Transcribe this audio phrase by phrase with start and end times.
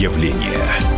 [0.00, 0.95] явление.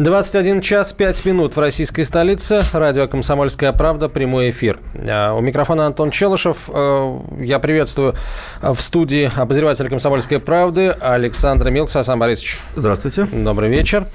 [0.00, 2.64] 21 час 5 минут в российской столице.
[2.72, 4.08] Радио «Комсомольская правда».
[4.08, 4.78] Прямой эфир.
[4.94, 6.70] А, у микрофона Антон Челышев.
[6.72, 8.14] А, я приветствую
[8.62, 11.98] в студии обозревателя «Комсомольской правды» Александра Милкса.
[11.98, 12.60] Александр Борисович.
[12.76, 13.24] Здравствуйте.
[13.30, 14.06] Добрый вечер.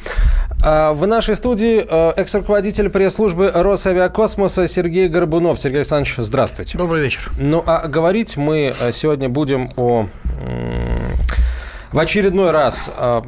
[0.63, 1.85] А, в нашей студии
[2.19, 5.59] экс-руководитель пресс-службы Росавиакосмоса Сергей Горбунов.
[5.59, 6.79] Сергей Александрович, здравствуйте.
[6.79, 7.31] Добрый вечер.
[7.37, 10.07] Ну, а говорить мы сегодня будем о
[11.91, 13.21] в очередной раз о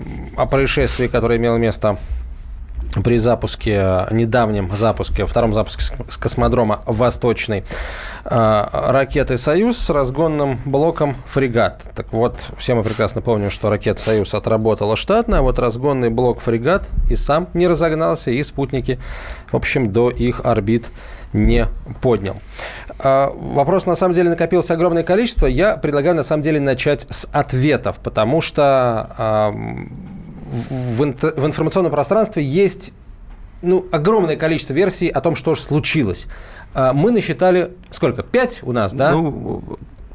[0.50, 1.98] происшествии, которое имело место
[3.04, 7.64] при запуске, недавнем запуске, втором запуске с космодрома Восточной
[8.26, 11.92] а, ракеты «Союз» с разгонным блоком «Фрегат».
[11.96, 16.40] Так вот, все мы прекрасно помним, что ракета «Союз» отработала штатно, а вот разгонный блок
[16.42, 19.00] «Фрегат» и сам не разогнался, и спутники,
[19.52, 20.88] в общем, до их орбит
[21.34, 21.68] не
[22.02, 22.38] поднял.
[23.00, 25.46] А, вопрос, на самом деле, накопилось огромное количество.
[25.46, 29.54] Я предлагаю, на самом деле, начать с ответов, потому что
[30.48, 32.94] в, в информационном пространстве есть
[33.62, 36.28] ну, огромное количество версий о том, что же случилось.
[36.74, 38.24] А, мы насчитали сколько?
[38.24, 39.12] Пять у нас, да?
[39.12, 39.64] Ну,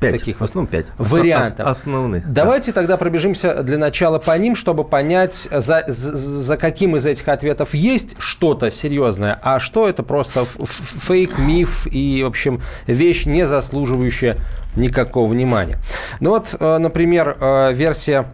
[0.02, 1.66] Пять, таких в основном пять вариантов.
[1.66, 2.30] основных.
[2.32, 2.80] Давайте да.
[2.80, 7.74] тогда пробежимся для начала по ним, чтобы понять, за, за, за каким из этих ответов
[7.74, 14.38] есть что-то серьезное, а что это просто фейк, миф и, в общем, вещь, не заслуживающая
[14.74, 15.78] никакого внимания.
[16.18, 18.32] Ну вот, э, например, э, версия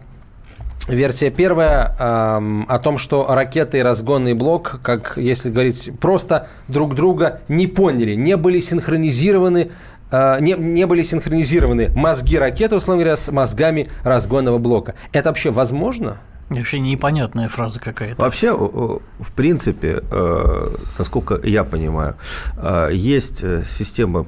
[0.89, 6.95] Версия первая э, о том, что ракеты и разгонный блок, как если говорить просто, друг
[6.95, 9.69] друга не поняли, не были синхронизированы
[10.11, 14.95] э, не, не были синхронизированы мозги ракеты, условно говоря, с мозгами разгонного блока.
[15.13, 16.19] Это вообще возможно?
[16.49, 18.21] Вообще непонятная фраза какая-то.
[18.21, 22.15] Вообще, в принципе, э, насколько я понимаю,
[22.57, 24.25] э, есть э, система,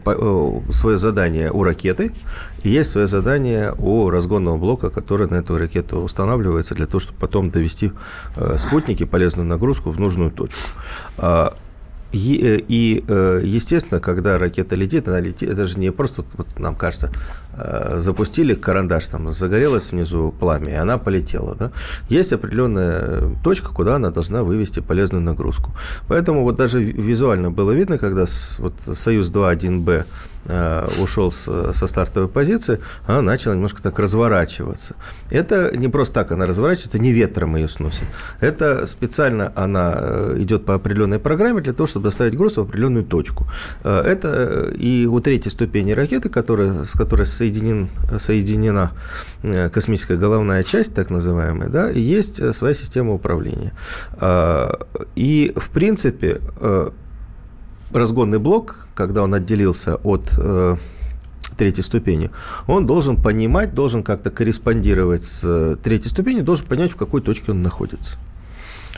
[0.71, 2.11] свое задание у ракеты,
[2.63, 7.17] и есть свое задание у разгонного блока, который на эту ракету устанавливается для того, чтобы
[7.19, 7.91] потом довести
[8.57, 10.69] спутники, полезную нагрузку в нужную точку.
[12.11, 13.03] И,
[13.43, 17.11] естественно, когда ракета летит, она летит, это же не просто, вот нам кажется,
[17.53, 21.55] Э, запустили карандаш, там загорелось внизу пламя, и она полетела.
[21.55, 21.71] Да?
[22.07, 25.71] Есть определенная точка, куда она должна вывести полезную нагрузку.
[26.07, 28.25] Поэтому вот даже визуально было видно, когда
[28.59, 30.05] вот Союз-2 1Б
[30.40, 30.40] э,
[30.99, 34.95] ушел с, со стартовой позиции, она начала немножко так разворачиваться.
[35.29, 38.05] Это не просто так она разворачивается, не ветром ее сносит.
[38.39, 43.05] Это специально она э, идет по определенной программе для того, чтобы доставить груз в определенную
[43.05, 43.47] точку.
[43.83, 48.91] Это и у третьей ступени ракеты, которая, с которой соединен, соединена
[49.43, 53.73] э, космическая головная часть, так называемая, да, есть э, своя система управления.
[55.15, 56.89] И, в принципе, э,
[57.93, 60.31] разгонный блок, когда он отделился от
[61.57, 62.31] третьей ступени,
[62.67, 67.61] он должен понимать, должен как-то корреспондировать с третьей ступенью, должен понять, в какой точке он
[67.61, 68.17] находится.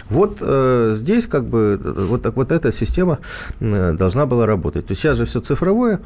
[0.09, 3.19] Вот э, здесь как бы вот, так, вот эта система
[3.59, 4.87] э, должна была работать.
[4.87, 6.01] То есть сейчас же все цифровое.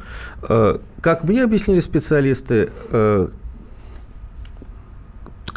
[0.48, 3.28] Э, как мне объяснили специалисты, э,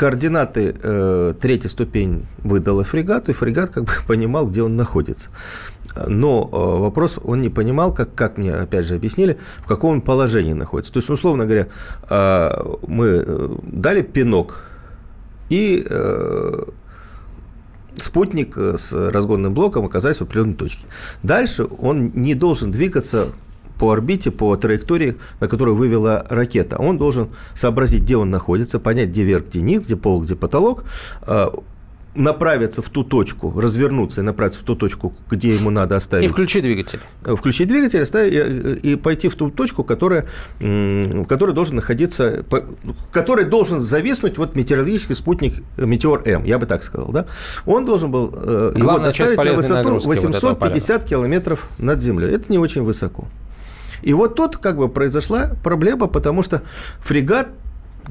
[0.01, 5.29] координаты э, третьей ступень выдала фрегату, и фрегат как бы понимал, где он находится.
[6.07, 10.01] Но э, вопрос он не понимал, как, как мне опять же объяснили, в каком он
[10.01, 10.91] положении находится.
[10.91, 11.67] То есть, условно говоря,
[12.09, 14.63] э, мы э, дали пинок,
[15.49, 16.63] и э,
[17.95, 20.83] спутник э, с разгонным блоком оказались в определенной точке.
[21.21, 23.27] Дальше он не должен двигаться
[23.81, 26.77] по орбите, по траектории, на которую вывела ракета.
[26.77, 30.83] Он должен сообразить, где он находится, понять, где верх, где низ, где пол, где потолок,
[31.25, 31.47] э,
[32.13, 36.25] направиться в ту точку, развернуться и направиться в ту точку, где ему надо оставить.
[36.25, 36.99] И включить двигатель.
[37.23, 38.33] Включить двигатель оставить,
[38.83, 40.27] и, и пойти в ту точку, которая,
[40.59, 42.45] в которой должен находиться,
[43.11, 47.25] который должен зависнуть вот метеорологический спутник Метеор М, я бы так сказал, да?
[47.65, 52.29] Он должен был э, его доставить на высоту 850 вот километров над землей.
[52.35, 53.25] Это не очень высоко.
[54.01, 56.61] И вот тут как бы произошла проблема, потому что
[56.99, 57.49] фрегат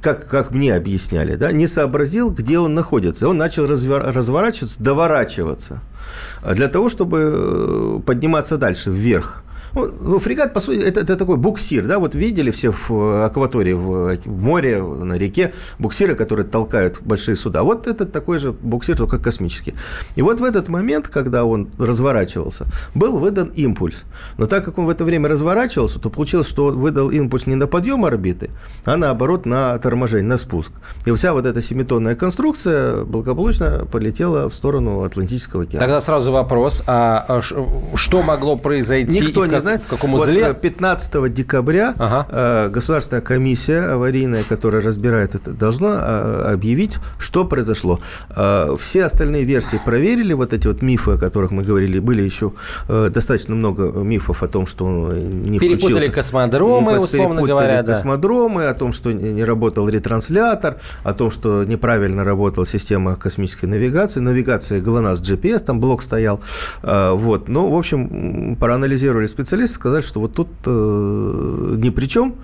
[0.00, 3.28] как, как мне объясняли, да, не сообразил, где он находится.
[3.28, 5.80] Он начал развер, разворачиваться, доворачиваться
[6.42, 9.42] для того, чтобы э, подниматься дальше, вверх.
[9.74, 13.24] Ну, ну, фрегат, по сути, это, это такой буксир, да, вот видели все в э,
[13.24, 17.62] акватории, в, в море, на реке, буксиры, которые толкают большие суда.
[17.62, 19.74] Вот это такой же буксир, только космический.
[20.16, 24.04] И вот в этот момент, когда он разворачивался, был выдан импульс.
[24.38, 27.54] Но так как он в это время разворачивался, то получилось, что он выдал импульс не
[27.54, 28.50] на подъем орбиты,
[28.84, 30.72] а наоборот на торможение, на спуск.
[31.06, 35.80] И вся вот эта семитонная конструкция благополучно полетела в сторону Атлантического океана.
[35.80, 37.40] Тогда сразу вопрос, а
[37.94, 39.20] что могло произойти?
[39.20, 40.54] Никто не знаете, в каком вот узле?
[40.54, 42.26] 15 декабря Ага.
[42.30, 48.00] э, Государственная комиссия аварийная, которая разбирает это, должна э, объявить, что произошло.
[48.36, 52.52] Э, Все остальные версии проверили, вот эти вот мифы, о которых мы говорили, были еще
[52.88, 56.12] э, достаточно много мифов о том, что он не Перепутали включился.
[56.12, 57.92] космодромы, Не условно перепутали говоря, да.
[57.94, 64.20] космодромы, о том, что не работал ретранслятор, о том, что неправильно работала система космической навигации.
[64.20, 66.40] Навигация ГЛОНАСС GPS, там блок стоял.
[66.82, 67.48] Вот.
[67.48, 72.34] Ну, в общем, проанализировали специалисты, сказали, что вот тут э, ни при чем.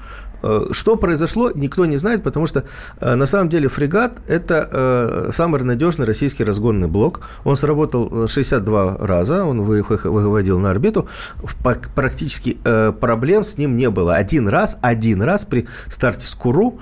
[0.42, 2.64] Э, Что произошло, никто не знает, потому что
[3.00, 7.20] э, на самом деле фрегат– это э, самый надежный российский разгонный блок.
[7.44, 11.06] Он сработал э, 62 раза, он вы- вы- выводил на орбиту.
[11.94, 12.58] Практически
[13.00, 14.16] проблем с ним не было.
[14.16, 16.78] Один раз, один раз при старте с Куру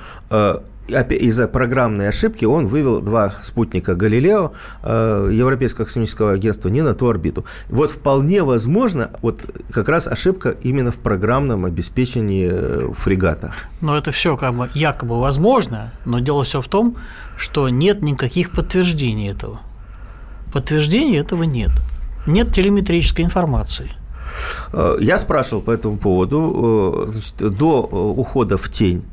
[0.89, 4.53] из-за программной ошибки он вывел два спутника Галилео
[4.83, 7.45] э, Европейского космического агентства не на ту орбиту.
[7.69, 9.41] Вот вполне возможно, вот
[9.71, 13.53] как раз ошибка именно в программном обеспечении э, фрегата.
[13.81, 16.97] Но это все как бы якобы возможно, но дело все в том,
[17.37, 19.61] что нет никаких подтверждений этого.
[20.53, 21.71] Подтверждений этого нет.
[22.27, 23.91] Нет телеметрической информации.
[24.73, 27.07] Э, Я спрашивал по этому поводу.
[27.09, 29.05] э, значит, до ухода в тень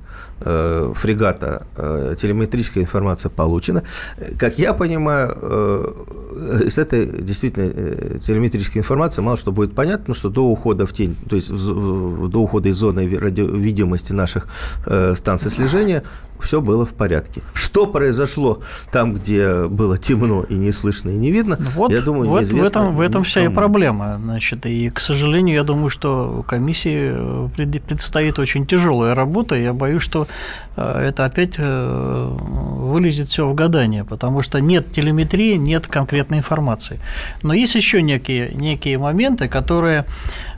[0.41, 3.83] э, фрегата э, телеметрическая информация получена.
[4.17, 10.13] Э, Как я понимаю, э, из этой действительно э, телеметрической информации мало что будет понятно,
[10.13, 14.13] что до ухода в тень, то есть в в- до ухода из зоны ви- радиовидимости
[14.13, 14.47] наших
[14.85, 16.03] э, станций слежения,
[16.39, 17.41] все было в порядке.
[17.53, 18.61] Что произошло
[18.91, 22.41] там, где было темно и не слышно и не видно, Вот, я думаю, вот в
[22.41, 24.17] неизвестно этом, в этом вся и проблема.
[24.23, 29.55] Значит, и, к сожалению, я думаю, что комиссии э, пред- предстоит очень тяжелая работа.
[29.55, 30.25] Я боюсь, что э,
[30.75, 36.99] это опять э, вылезет все в гадание, потому что нет телеметрии, нет конкретной информации.
[37.43, 40.05] Но есть еще некие, некие моменты, которые,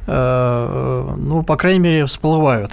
[0.08, 2.72] э, ну, по крайней мере, всплывают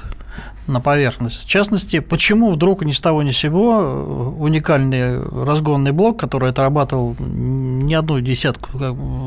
[0.66, 1.44] на поверхность.
[1.44, 6.50] В частности, почему вдруг ни с того ни с сего э, уникальный разгонный блок, который
[6.50, 8.70] отрабатывал не одну десятку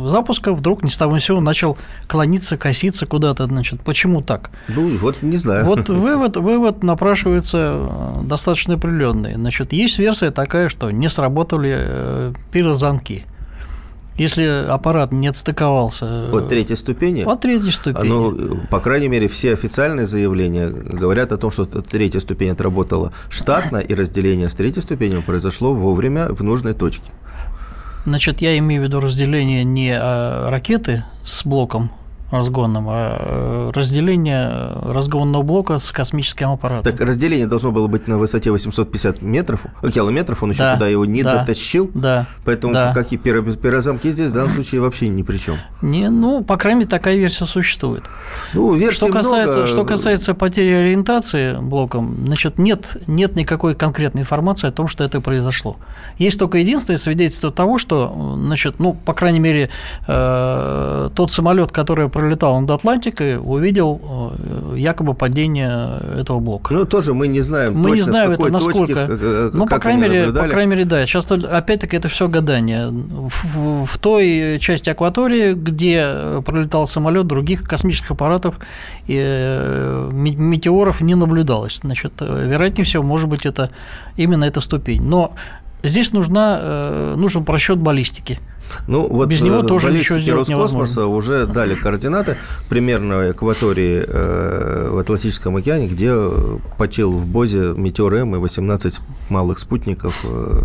[0.08, 1.78] запусков, вдруг ни с того ни с сего начал
[2.08, 4.52] клониться, коситься куда-то, значит, почему так?
[4.68, 5.66] Ну, вот не знаю.
[5.66, 9.36] Вот вывод, вывод напрашивается э, достаточно определенный.
[9.36, 13.26] Значит, есть версия такая, что не сработали э, пирозамки.
[14.18, 17.24] Если аппарат не отстыковался э, От третьей ступени?
[17.24, 18.08] по третьей ступени.
[18.08, 23.78] Ну, по крайней мере, все официальные заявления говорят о том, что третья ступень отработала штатно,
[23.78, 27.12] и разделение с третьей ступенью произошло вовремя в нужной точке.
[28.06, 31.90] Значит, я имею в виду разделение не а, ракеты с блоком
[32.34, 36.92] разгонным, а э, разделение разгонного блока с космическим аппаратом.
[36.92, 40.88] Так разделение должно было быть на высоте 850 метров, э, километров, он еще Да, туда
[40.88, 41.40] его не да.
[41.40, 41.92] дотащил.
[41.94, 42.26] Да.
[42.44, 42.94] Поэтому да.
[42.94, 45.58] какие пирозамки здесь в данном случае вообще ни при чем.
[45.82, 48.04] Не, ну, по крайней мере, такая версия существует.
[48.54, 49.68] Ну, версий Что касается, много.
[49.68, 55.22] что касается потери ориентации блоком, значит, нет, нет никакой конкретной информации о том, что это
[55.22, 55.78] произошло.
[56.18, 59.70] Есть только единственное свидетельство того, что, значит, ну, по крайней мере,
[60.08, 64.00] э, тот самолет, который пролетал над Атлантикой, увидел
[64.72, 66.74] э, якобы падение этого блока.
[66.74, 69.06] Ну, тоже мы не знаем Мы не точно, знаем в какой это точке, насколько.
[69.06, 71.06] в- э, Ну, по крайней мере, по крайней мере, да.
[71.06, 72.88] Сейчас опять-таки это все гадание.
[72.90, 78.56] В, в- в той части акватории, где э, пролетал самолет, других космических аппаратов
[79.08, 79.18] и
[80.12, 81.80] ме- метеоров не наблюдалось.
[81.84, 83.70] Значит, вероятнее всего, может быть, это
[84.16, 85.02] именно эта ступень.
[85.04, 85.34] Но
[85.84, 88.40] здесь нужна, э, нужен просчет баллистики.
[88.88, 92.38] Ну, вот Без него э, тоже баллистики ничего сделать Роскосмоса уже дали координаты
[92.70, 96.14] примерно акватории э, в Атлантическом океане, где
[96.78, 99.00] почил в Бозе метеор М и 18
[99.30, 100.62] малых спутников э,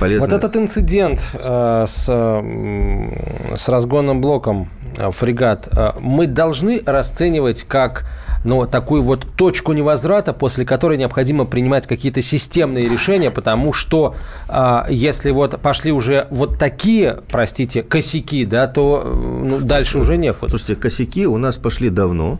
[0.00, 0.26] полезно.
[0.28, 4.68] Вот этот инцидент э, с, с разгонным блоком
[5.10, 5.68] фрегат
[6.00, 8.04] мы должны расценивать как
[8.44, 14.14] ну, такую вот точку невозврата, после которой необходимо принимать какие-то системные решения, потому что
[14.48, 20.16] э, если вот пошли уже вот такие, простите, косяки, да, то э, ну, дальше уже
[20.16, 20.50] некуда.
[20.50, 22.38] Слушайте, косяки у нас пошли давно.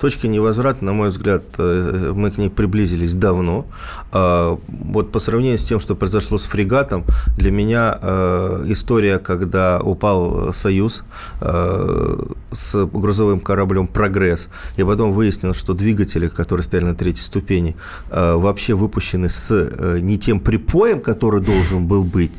[0.00, 3.66] Точка невозврата, на мой взгляд, э, мы к ней приблизились давно.
[4.12, 7.04] А, Вот по сравнению с тем, что произошло с фрегатом,
[7.36, 11.02] для меня э, история, когда упал «Союз»
[11.40, 12.16] э,
[12.52, 17.76] с грузовым кораблем «Прогресс», и потом выяснилось, что двигатели, которые стояли на третьей ступени,
[18.10, 19.50] вообще выпущены с
[20.00, 22.32] не тем припоем, который должен был быть,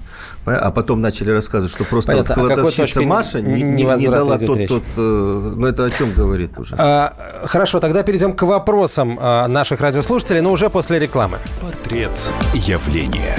[0.55, 2.35] а потом начали рассказывать, что просто Понятно.
[2.35, 4.69] вот кладовщица точке Маша не, не- не дала тот, речь?
[4.69, 6.75] тот э, ну это о чем говорит уже?
[6.77, 7.13] А,
[7.43, 11.39] Хорошо, тогда перейдем к вопросам а, наших радиослушателей, но уже после рекламы.
[11.61, 12.11] Портрет
[12.53, 13.37] явления.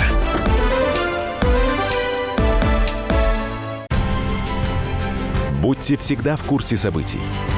[5.60, 7.20] Будьте всегда в курсе событий.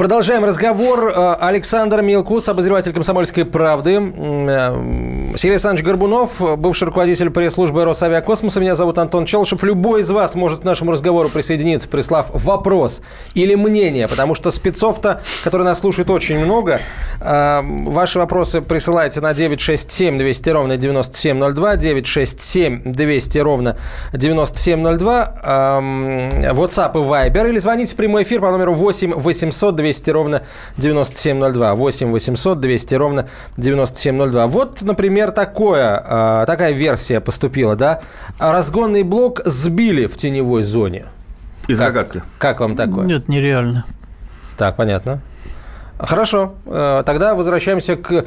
[0.00, 1.12] Продолжаем разговор.
[1.14, 4.00] Э, Александр Милкус, обозреватель «Комсомольской правды».
[4.00, 8.60] Э, Сергей Александрович Горбунов, бывший руководитель пресс-службы Росавиакосмоса.
[8.60, 9.62] Меня зовут Антон Челшев.
[9.62, 13.02] Любой из вас может к нашему разговору присоединиться, прислав вопрос
[13.34, 16.80] или мнение, потому что спецов-то, которые нас слушают, очень много.
[17.20, 23.76] Э, ваши вопросы присылайте на 967 200 ровно 9702, 967 200 ровно
[24.14, 25.34] 9702,
[26.54, 30.42] WhatsApp и Viber, или звоните в прямой эфир по номеру 8 800 200 200 ровно
[30.76, 31.74] 9702.
[31.74, 34.46] 8 800 200 ровно 9702.
[34.46, 38.00] Вот, например, такое, а, такая версия поступила, да?
[38.38, 41.06] Разгонный блок сбили в теневой зоне.
[41.66, 42.22] Из как, рогатки.
[42.38, 43.06] Как вам такое?
[43.06, 43.84] Нет, нереально.
[44.56, 45.20] Так, понятно.
[46.02, 48.24] Хорошо, э, тогда возвращаемся к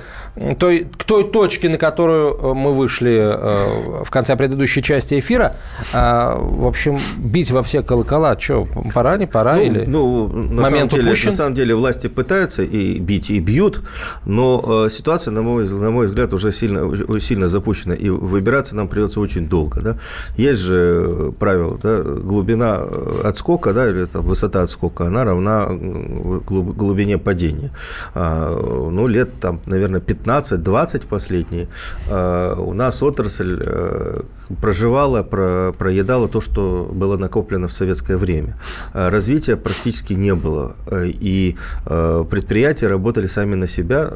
[0.60, 5.56] той, к той точке, на которую э, мы вышли э, в конце предыдущей части эфира.
[5.92, 9.56] А, в общем, бить во все колокола, что, пора, не пора?
[9.56, 11.30] Ну, или ну на, момент самом деле, упущен?
[11.30, 13.82] на самом деле власти пытаются и бить, и бьют,
[14.26, 19.20] но ситуация, на мой, на мой взгляд, уже сильно, сильно запущена, и выбираться нам придется
[19.20, 19.82] очень долго.
[19.82, 19.98] Да?
[20.38, 22.84] Есть же правило, да, глубина
[23.24, 27.72] отскока, да, или там, высота отскока, она равна глубине падения жизни.
[28.14, 31.68] А, ну, лет там, наверное, 15-20 последние,
[32.10, 34.22] а, у нас отрасль э,
[34.62, 38.58] проживала, про, проедала то, что было накоплено в советское время.
[38.94, 40.76] А, развития практически не было.
[41.02, 44.14] И предприятия работали сами на себя,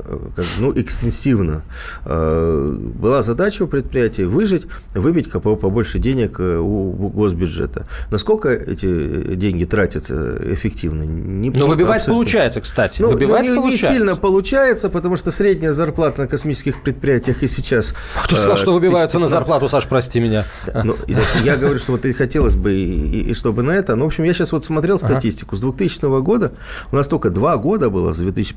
[0.59, 1.63] ну, экстенсивно.
[2.05, 7.87] Была задача у предприятий выжить, выбить побольше денег у госбюджета.
[8.11, 11.03] Насколько эти деньги тратятся эффективно?
[11.03, 12.13] Не Но выбивать абсолютно.
[12.13, 13.01] получается, кстати.
[13.01, 13.87] Ну, выбивать не, получается.
[13.87, 17.93] не сильно получается, потому что средняя зарплата на космических предприятиях и сейчас...
[18.23, 20.43] Кто сказал, э, что выбиваются на зарплату, Саш, прости меня?
[20.83, 20.95] Ну,
[21.43, 23.95] я говорю, что вот и хотелось бы, и, и чтобы на это.
[23.95, 25.55] Ну, в общем, я сейчас вот смотрел статистику.
[25.55, 26.51] С 2000 года
[26.91, 28.55] у нас только два года было, с 2000,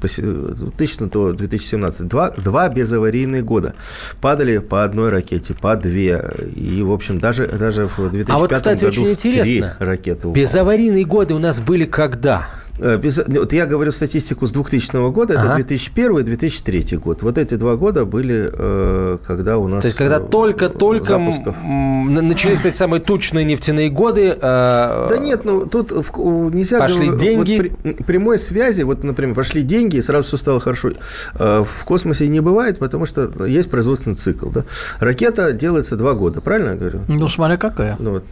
[0.54, 3.74] 2000 до 2017, два, два безаварийных года.
[4.20, 6.22] Падали по одной ракете, по две.
[6.54, 9.76] И, в общем, даже, даже в 2005 а вот, кстати, году очень интересно.
[9.78, 10.34] три ракеты упало.
[10.34, 12.48] Безаварийные годы у нас были когда?
[12.80, 15.44] Э, без, вот я говорю статистику с 2000 года, ага.
[15.44, 17.22] это 2001 и 2003 год.
[17.22, 19.82] Вот эти два года были, э, когда у нас...
[19.82, 24.36] То есть, когда э, только-только начались эти самые тучные нефтяные годы...
[24.40, 26.78] Да нет, ну тут нельзя...
[26.78, 27.72] Пошли говорить, деньги.
[27.84, 30.90] Вот прямой связи, вот, например, пошли деньги, и сразу все стало хорошо.
[31.34, 34.50] В космосе не бывает, потому что есть производственный цикл.
[34.50, 34.64] Да?
[34.98, 37.00] Ракета делается два года, правильно я говорю?
[37.08, 37.96] Ну, смотря какая.
[37.98, 38.24] Ну, вот.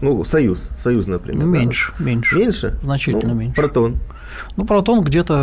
[0.00, 1.46] Ну, Союз, Союз, например.
[1.46, 2.04] Меньше, да?
[2.04, 2.36] меньше.
[2.36, 2.78] Меньше?
[2.82, 3.54] Значительно ну, меньше.
[3.54, 3.98] Протон.
[4.56, 5.34] Ну, протон где-то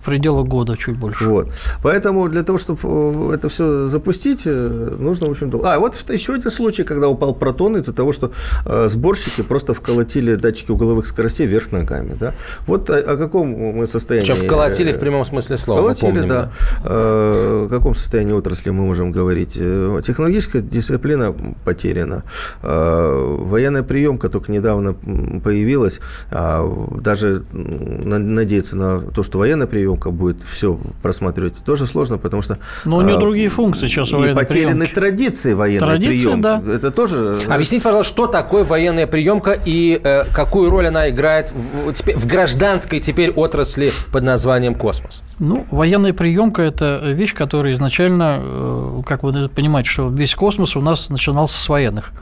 [0.00, 1.24] в пределах года, чуть больше.
[1.24, 1.48] Вот.
[1.82, 5.72] Поэтому для того, чтобы э, это все запустить, э, нужно, в общем, долго.
[5.72, 8.32] А, вот еще один случай, когда упал протон из-за того, что
[8.66, 12.16] э, сборщики просто вколотили датчики угловых скоростей вверх ногами.
[12.18, 12.34] Да?
[12.66, 14.26] Вот о, о каком мы состоянии...
[14.26, 16.42] Что, вколотили в прямом смысле слова, Вколотили, помним, да.
[16.42, 16.50] да.
[16.84, 19.54] О каком состоянии отрасли мы можем говорить?
[19.54, 22.24] Технологическая дисциплина потеряна.
[22.62, 24.94] Военная приемка только недавно
[25.44, 26.00] появилась.
[26.30, 26.62] А
[27.00, 27.44] даже
[28.04, 32.58] надеяться на то, что военная приемка будет все просматривать, тоже сложно, потому что...
[32.84, 34.94] Но у нее а, другие функции сейчас у И потеряны приемки.
[34.94, 36.42] традиции военной Традиции, приемки.
[36.42, 36.62] Да.
[36.72, 37.38] Это тоже...
[37.48, 42.26] Объясните, пожалуйста, что такое военная приемка и э, какую роль она играет в, теперь, в
[42.26, 45.22] гражданской теперь отрасли под названием космос?
[45.38, 50.80] Ну, военная приемка– это вещь, которая изначально, э, как вы понимаете, что весь космос у
[50.80, 52.12] нас начинался с военных.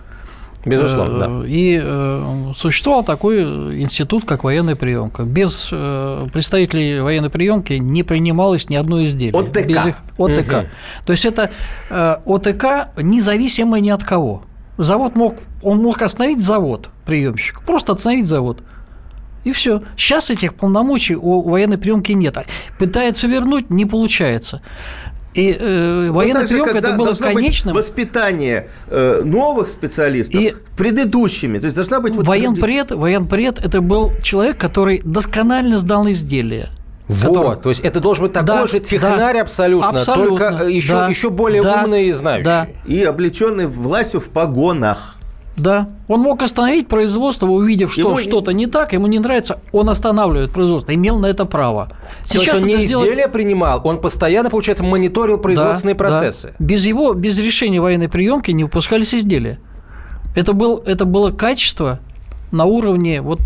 [0.64, 1.26] Безусловно, да.
[1.28, 3.42] Э, и э, существовал такой
[3.82, 5.22] институт, как военная приемка.
[5.22, 9.34] Без э, представителей военной приемки не принималось ни одно изделие.
[9.34, 9.66] ОТК.
[9.66, 10.52] Без их, ОТК.
[10.52, 10.66] Угу.
[11.06, 11.50] То есть это
[11.90, 14.42] ОТК независимое ни от кого.
[14.76, 18.62] Завод мог, он мог остановить завод, приемщик, просто остановить завод.
[19.44, 19.82] И все.
[19.96, 22.36] Сейчас этих полномочий у военной приемки нет.
[22.78, 24.60] Пытается вернуть, не получается.
[25.34, 27.74] И э, военная приемка это было конечным.
[27.74, 31.58] воспитание э, новых специалистов и предыдущими.
[31.58, 36.68] То есть должна быть вот военпред, военпред это был человек, который досконально сдал изделие.
[37.06, 37.56] Вот, которого...
[37.56, 41.08] то есть это должен быть такой да, же технарь да, абсолютно, абсолютно, только еще, да,
[41.08, 42.44] еще более да, умный и знающий.
[42.44, 42.68] Да.
[42.86, 45.16] И облеченный властью в погонах.
[45.60, 49.88] Да, он мог остановить производство, увидев, что Ему- что-то не так, ему не нравится, он
[49.90, 51.88] останавливает производство, имел на это право.
[52.26, 56.10] То есть он это не сделать- изделия принимал, он постоянно, получается, мониторил производственные Да, да.
[56.10, 56.54] процессы.
[56.58, 59.58] Без его, без решения военной приемки не выпускались изделия.
[60.34, 61.98] Это, был, это было качество
[62.52, 63.40] на уровне, вот,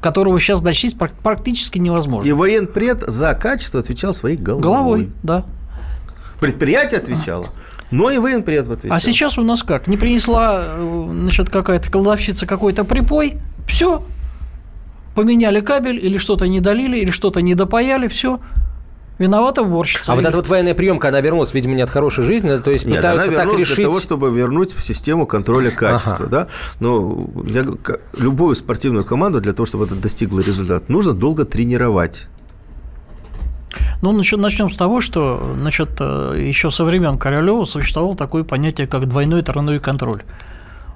[0.00, 2.28] которого сейчас достичь прак- практически невозможно.
[2.28, 4.62] И военпред за качество отвечал своей головой.
[4.62, 5.44] Головой, да.
[6.40, 7.46] Предприятие отвечало,
[7.92, 8.96] но и военпред отвечал.
[8.96, 9.86] А сейчас у нас как?
[9.86, 13.34] Не принесла, э, значит, какая-то кладовщица какой-то припой,
[13.68, 14.02] все,
[15.14, 18.40] поменяли кабель, или что-то не долили, или что-то не допаяли, все,
[19.18, 20.12] виновата уборщица.
[20.12, 22.86] А вот эта вот военная приемка, она вернулась, видимо, не от хорошей жизни, то есть
[22.86, 23.76] Нет, пытаются она так решить...
[23.76, 26.26] для того, чтобы вернуть в систему контроля качества.
[26.26, 26.48] Да?
[26.80, 27.66] Но я
[28.16, 32.28] любую спортивную команду для того, чтобы это достигло результат, нужно долго тренировать.
[34.02, 39.08] Ну, начнем, с того, что значит, э, еще со времен Королева существовало такое понятие, как
[39.08, 40.22] двойной тройной контроль.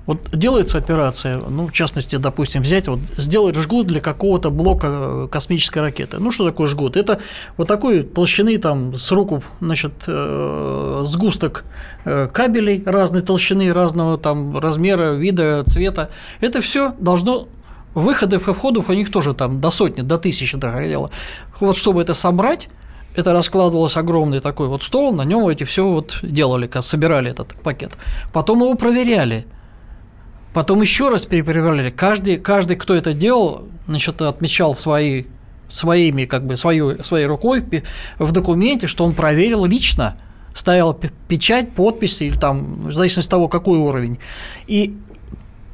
[0.07, 5.29] Вот делается операция, ну, в частности, допустим, взять, вот сделать жгут для какого-то блока э,
[5.31, 6.19] космической ракеты.
[6.19, 6.97] Ну, что такое жгут?
[6.97, 7.21] Это
[7.57, 11.65] вот такой толщины, там, с руку, значит, э, сгусток
[12.05, 16.11] э, кабелей разной толщины, разного там размера, вида, цвета.
[16.41, 17.49] Это все должно
[17.97, 21.11] Выходов и входов у них тоже там до сотни, до тысячи доходило.
[21.61, 22.69] Вот чтобы это собрать,
[23.15, 27.55] это раскладывалось огромный такой вот стол, на нем эти все вот делали, как собирали этот
[27.55, 27.93] пакет.
[28.35, 29.47] Потом его проверяли.
[30.53, 31.89] Потом еще раз перепроверяли.
[31.89, 35.25] Каждый, каждый, кто это делал, значит, отмечал свои,
[35.71, 37.65] своими, как бы, свою, своей рукой
[38.19, 40.19] в документе, что он проверил лично,
[40.55, 44.19] ставил пе- печать, подпись, или там, в зависимости от того, какой уровень.
[44.67, 44.99] И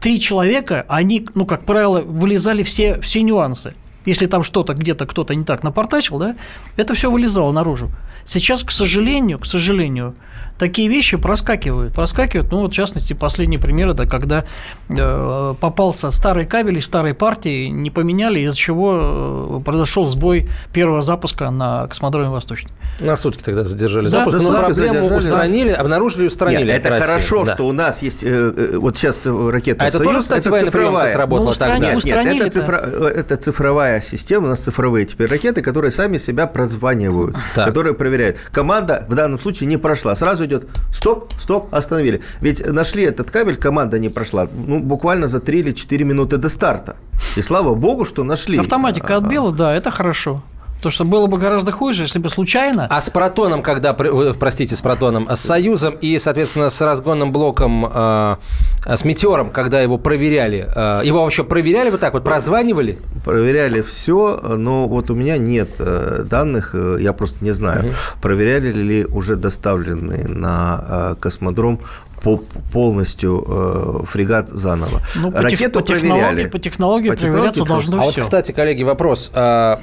[0.02, 3.74] три человека, они, ну, как правило, вылезали все, все нюансы.
[4.04, 6.34] Если там что-то где-то кто-то не так напортачил, да,
[6.76, 7.90] это все вылезало наружу.
[8.24, 10.14] Сейчас, к сожалению, к сожалению,
[10.58, 11.92] такие вещи проскакивают.
[11.92, 14.44] Проскакивают, ну, вот, в частности, последний пример, это когда
[14.88, 21.02] э, попался старый кабель из старой партии, не поменяли, из-за чего э, произошел сбой первого
[21.02, 22.70] запуска на космодроме Восточный.
[23.00, 25.18] На сутки тогда задержали Да, запуск, за но проблему задержали.
[25.18, 26.64] устранили, обнаружили и устранили.
[26.64, 27.06] Нет, это оперативно.
[27.14, 27.54] хорошо, Да.
[27.54, 30.66] что у нас есть э, э, вот сейчас ракета А это «Союз», тоже, кстати, это
[30.66, 31.12] цифровая.
[31.12, 32.22] сработала Ну, устранили, тогда?
[32.22, 36.46] Нет, нет, это, цифра- это цифровая система, у нас цифровые теперь ракеты, которые сами себя
[36.46, 37.66] прозванивают, Так.
[37.68, 38.38] которые проверяют.
[38.52, 42.20] Команда в данном случае не прошла, сразу идет стоп, стоп, остановили.
[42.40, 46.48] Ведь нашли этот кабель, команда не прошла, ну, буквально за 3 или 4 минуты до
[46.48, 46.96] старта.
[47.36, 48.58] И слава богу, что нашли.
[48.58, 50.42] Автоматика А, отбила, да, это хорошо.
[50.82, 52.88] То, что было бы гораздо хуже, если бы случайно.
[52.90, 58.36] А с протоном, когда, простите, с протоном, с Союзом и, соответственно, с разгонным блоком, э,
[58.84, 62.98] с Метеором, когда его проверяли, э, его вообще проверяли вот так вот, прозванивали?
[63.24, 68.72] Проверяли все, но вот у меня нет э, данных, э, я просто не знаю, проверяли
[68.72, 71.78] ли уже доставленные на э, космодром
[72.22, 72.40] по-
[72.72, 75.00] полностью э, фрегат заново.
[75.16, 76.48] Ну, по, тех- Ракету по технологии, проверяли.
[76.48, 78.20] по технологии По технологии проверяться должно а вот, все.
[78.22, 79.30] кстати, коллеги, вопрос.
[79.34, 79.80] А,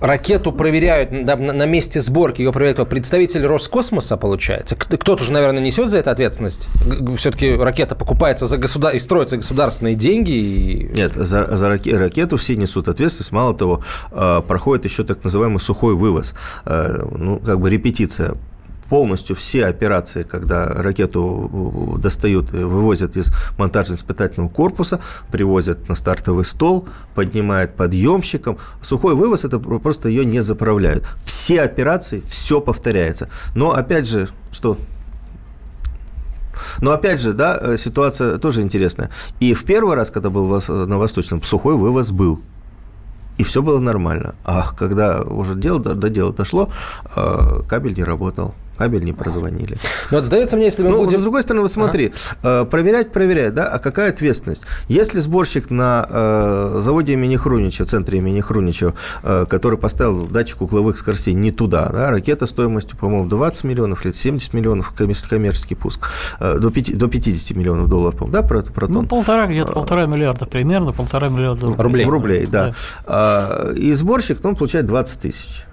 [0.00, 4.76] ракету проверяют на, на- месте сборки, ее проверяет представитель Роскосмоса, получается?
[4.76, 6.68] Кто-то же, наверное, несет за это ответственность?
[7.16, 8.94] Все-таки ракета покупается за государ...
[8.94, 10.30] и строятся государственные деньги.
[10.32, 10.90] И...
[10.94, 13.32] Нет, за, за раке- ракету все несут ответственность.
[13.32, 18.34] Мало того, э, проходит еще так называемый сухой вывоз, Э, ну, как бы репетиция
[18.88, 26.44] полностью все операции, когда ракету э, достают и вывозят из монтажно-испытательного корпуса, привозят на стартовый
[26.44, 28.58] стол, поднимают подъемщиком.
[28.82, 31.04] Сухой вывоз– это про- просто ее не заправляют.
[31.24, 33.28] Все операции, все повторяется.
[33.54, 34.76] Но, опять же, что
[36.80, 39.10] но опять же, да, э, ситуация тоже интересная.
[39.40, 42.40] И в первый раз, когда был на Восточном, сухой вывоз был.
[43.38, 44.34] И все было нормально.
[44.44, 46.70] А когда уже дело до, дела дошло,
[47.14, 49.76] э, кабель не работал, кабель не прозвонили.
[50.10, 51.18] Но вот сдается мне, если мы Ну, будем...
[51.18, 52.12] с другой стороны, вот смотри,
[52.42, 54.64] э, проверять, проверять, да, а какая ответственность?
[54.88, 60.62] Если сборщик на э, заводе имени Хрунича, в центре имени Хрунича, э, который поставил датчик
[60.62, 65.74] угловых скоростей не туда, да, ракета стоимостью, по-моему, 20 миллионов или 70 миллионов, коммер- коммерческий
[65.74, 66.08] пуск,
[66.40, 70.06] э, до, пяти- до 50 миллионов долларов, по-моему, да, про, про Ну, полтора, где-то полтора
[70.06, 72.04] миллиарда примерно, полтора миллиарда Рублей.
[72.06, 72.74] Рублей, да.
[73.04, 75.65] А, И сборщик, ну, он получает 20 тысяч.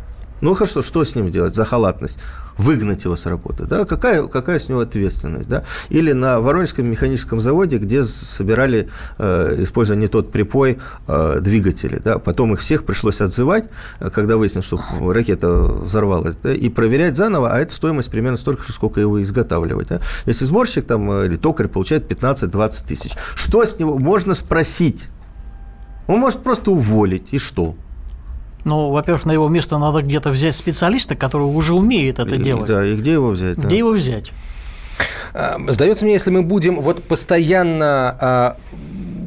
[0.44, 2.20] Ну, хорошо, что с ним делать за халатность?
[2.58, 3.86] Выгнать его с работы, да?
[3.86, 5.64] Какая, какая с него ответственность, да?
[5.88, 12.20] Или на Воронежском механическом заводе, где собирали, э, используя не тот припой, э, двигатели, да?
[12.20, 13.70] Потом их всех пришлось отзывать,
[14.02, 14.82] э, когда выяснилось, что
[15.14, 16.54] ракета взорвалась, да?
[16.54, 20.02] И проверять заново, а это стоимость примерно столько же, сколько его изготавливать, да?
[20.26, 25.08] Если сборщик там э, или токарь получает 15-20 тысяч, что с него можно спросить?
[26.08, 27.78] Он может просто уволить, и что?
[28.63, 32.67] Ну, во-первых, на его место надо где-то взять специалиста, который уже умеет это И- делать.
[32.67, 33.58] Да, и где его взять?
[33.58, 33.67] да?
[33.67, 34.32] Где его взять?
[35.34, 38.56] Э, сдается мне, если мы будем вот постоянно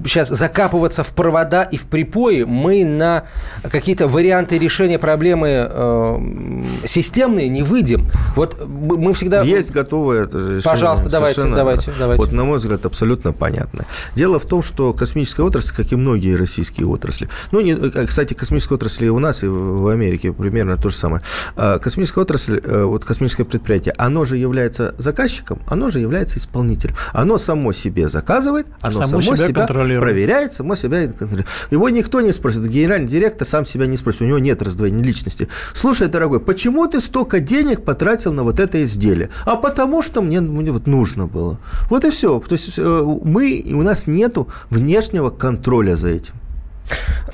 [0.07, 3.25] сейчас закапываться в провода и в припои, мы на
[3.63, 8.07] какие-то варианты решения проблемы э, системные не выйдем.
[8.35, 9.43] Вот мы всегда...
[9.43, 10.63] Есть готовое решение.
[10.63, 12.23] Пожалуйста, давайте, давайте, давайте.
[12.23, 13.85] Вот, на мой взгляд, абсолютно понятно.
[14.15, 18.35] Дело в том, что космическая отрасль, как и многие российские отрасли, ну, не, э, кстати,
[18.35, 21.23] космическая отрасль и у нас, и в Америке примерно то же самое.
[21.57, 26.95] А космическая отрасль, э, вот космическое предприятие, оно же является заказчиком, оно же является исполнителем.
[27.13, 29.67] Оно само себе заказывает, оно само, само себя, себя
[30.01, 31.47] проверяет, само себя контролирует.
[31.71, 35.49] Его никто не спросит, генеральный директор сам себя не спросит, у него нет раздвоения личности.
[35.73, 39.31] Слушай, дорогой, почему ты столько денег потратил на вот это изделие?
[39.45, 41.59] А потому что мне, мне вот нужно было.
[41.91, 42.39] Вот и все.
[42.41, 46.35] То есть э, мы, у нас нету внешнего контроля за этим.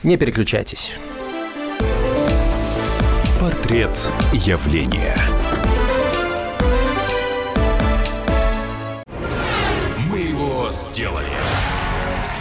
[0.03, 0.98] Не переключайтесь.
[3.38, 3.90] Портрет
[4.33, 5.16] явления.
[10.11, 11.41] Мы его сделали.